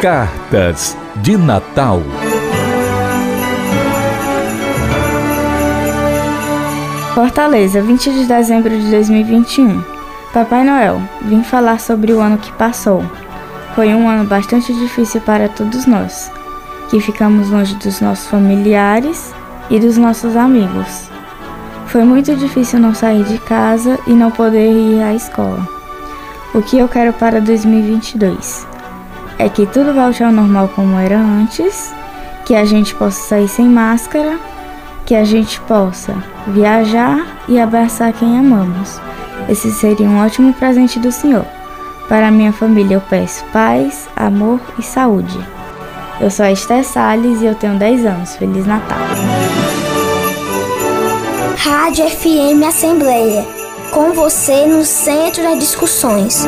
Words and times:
Cartas 0.00 0.96
de 1.16 1.36
Natal. 1.36 2.00
Fortaleza, 7.14 7.82
20 7.82 8.10
de 8.10 8.24
dezembro 8.24 8.70
de 8.70 8.90
2021. 8.90 9.84
Papai 10.32 10.64
Noel, 10.64 11.02
vim 11.20 11.42
falar 11.42 11.78
sobre 11.78 12.14
o 12.14 12.20
ano 12.20 12.38
que 12.38 12.50
passou. 12.52 13.04
Foi 13.74 13.94
um 13.94 14.08
ano 14.08 14.24
bastante 14.24 14.72
difícil 14.72 15.20
para 15.20 15.50
todos 15.50 15.84
nós, 15.84 16.32
que 16.88 16.98
ficamos 16.98 17.50
longe 17.50 17.74
dos 17.74 18.00
nossos 18.00 18.26
familiares 18.26 19.34
e 19.68 19.78
dos 19.78 19.98
nossos 19.98 20.34
amigos. 20.34 21.10
Foi 21.88 22.04
muito 22.04 22.34
difícil 22.36 22.80
não 22.80 22.94
sair 22.94 23.24
de 23.24 23.36
casa 23.36 23.98
e 24.06 24.14
não 24.14 24.30
poder 24.30 24.72
ir 24.72 25.02
à 25.02 25.12
escola. 25.12 25.68
O 26.54 26.62
que 26.62 26.78
eu 26.78 26.88
quero 26.88 27.12
para 27.12 27.38
2022? 27.38 28.69
É 29.40 29.48
que 29.48 29.64
tudo 29.64 29.94
volte 29.94 30.22
ao 30.22 30.30
normal 30.30 30.68
como 30.74 30.98
era 30.98 31.18
antes, 31.18 31.94
que 32.44 32.54
a 32.54 32.64
gente 32.64 32.94
possa 32.94 33.28
sair 33.28 33.48
sem 33.48 33.66
máscara, 33.66 34.38
que 35.06 35.14
a 35.14 35.24
gente 35.24 35.58
possa 35.62 36.14
viajar 36.48 37.38
e 37.48 37.58
abraçar 37.58 38.12
quem 38.12 38.38
amamos. 38.38 39.00
Esse 39.48 39.72
seria 39.72 40.06
um 40.06 40.22
ótimo 40.22 40.52
presente 40.52 40.98
do 40.98 41.10
Senhor. 41.10 41.46
Para 42.06 42.30
minha 42.30 42.52
família 42.52 42.96
eu 42.96 43.00
peço 43.00 43.42
paz, 43.46 44.08
amor 44.14 44.60
e 44.78 44.82
saúde. 44.82 45.38
Eu 46.20 46.30
sou 46.30 46.44
a 46.44 46.52
Esther 46.52 46.84
Salles 46.84 47.40
e 47.40 47.46
eu 47.46 47.54
tenho 47.54 47.78
10 47.78 48.04
anos. 48.04 48.36
Feliz 48.36 48.66
Natal. 48.66 48.98
Rádio 51.56 52.10
FM 52.10 52.62
Assembleia. 52.68 53.46
Com 53.90 54.12
você 54.12 54.66
no 54.66 54.84
centro 54.84 55.42
das 55.42 55.58
discussões. 55.58 56.46